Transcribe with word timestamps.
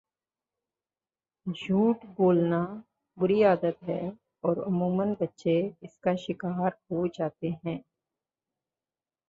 جھوٹ 1.47 2.05
بولنا 2.17 2.61
بُری 3.17 3.43
عادت 3.43 3.83
ہے 3.83 4.01
اور 4.41 4.57
عموماً 4.67 5.13
بچے 5.19 5.55
اس 5.81 5.97
کا 5.99 6.15
شکار 6.17 6.71
ہوجاتے 6.91 7.49
ہیں 7.63 7.77